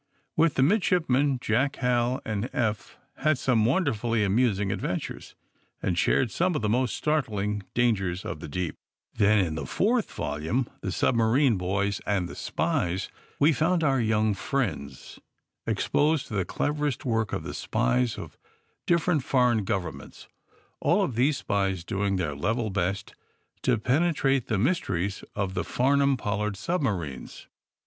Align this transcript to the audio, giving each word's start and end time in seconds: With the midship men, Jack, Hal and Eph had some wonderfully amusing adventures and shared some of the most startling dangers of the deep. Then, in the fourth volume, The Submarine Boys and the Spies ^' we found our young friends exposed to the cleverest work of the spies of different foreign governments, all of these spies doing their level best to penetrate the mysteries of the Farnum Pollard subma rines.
With 0.35 0.55
the 0.55 0.63
midship 0.63 1.07
men, 1.11 1.37
Jack, 1.39 1.75
Hal 1.75 2.21
and 2.25 2.49
Eph 2.53 2.97
had 3.17 3.37
some 3.37 3.65
wonderfully 3.65 4.23
amusing 4.23 4.71
adventures 4.71 5.35
and 5.79 5.95
shared 5.95 6.31
some 6.31 6.55
of 6.55 6.63
the 6.63 6.67
most 6.69 6.95
startling 6.95 7.61
dangers 7.75 8.25
of 8.25 8.39
the 8.39 8.47
deep. 8.47 8.73
Then, 9.13 9.37
in 9.45 9.53
the 9.53 9.67
fourth 9.67 10.11
volume, 10.11 10.67
The 10.81 10.91
Submarine 10.91 11.55
Boys 11.55 12.01
and 12.07 12.27
the 12.27 12.33
Spies 12.33 13.09
^' 13.11 13.11
we 13.39 13.53
found 13.53 13.83
our 13.83 14.01
young 14.01 14.33
friends 14.33 15.19
exposed 15.67 16.25
to 16.29 16.33
the 16.33 16.45
cleverest 16.45 17.05
work 17.05 17.31
of 17.31 17.43
the 17.43 17.53
spies 17.53 18.17
of 18.17 18.39
different 18.87 19.23
foreign 19.23 19.63
governments, 19.65 20.27
all 20.79 21.03
of 21.03 21.13
these 21.13 21.37
spies 21.37 21.83
doing 21.83 22.15
their 22.15 22.35
level 22.35 22.71
best 22.71 23.13
to 23.61 23.77
penetrate 23.77 24.47
the 24.47 24.57
mysteries 24.57 25.23
of 25.35 25.53
the 25.53 25.63
Farnum 25.63 26.17
Pollard 26.17 26.55
subma 26.55 26.99
rines. 26.99 27.45